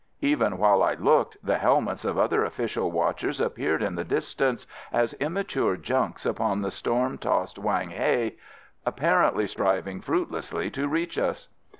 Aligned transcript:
Even 0.21 0.57
while 0.57 0.81
I 0.81 0.95
looked, 0.95 1.37
the 1.43 1.59
helmets 1.59 2.05
of 2.05 2.17
other 2.17 2.43
official 2.43 2.91
watchers 2.91 3.39
appeared 3.39 3.83
in 3.83 3.93
the 3.93 4.03
distance, 4.03 4.65
as 4.91 5.13
immature 5.19 5.77
junks 5.77 6.25
upon 6.25 6.63
the 6.63 6.71
storm 6.71 7.19
tossed 7.19 7.59
Whang 7.59 7.91
Hai, 7.91 8.31
apparently 8.83 9.45
striving 9.45 10.01
fruitlessly 10.01 10.71
to 10.71 10.87
reach 10.87 11.19
us. 11.19 11.49